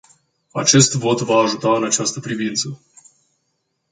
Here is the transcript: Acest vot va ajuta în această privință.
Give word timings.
Acest 0.53 0.93
vot 0.93 1.21
va 1.21 1.37
ajuta 1.41 1.73
în 1.75 1.83
această 1.83 2.19
privință. 2.19 2.79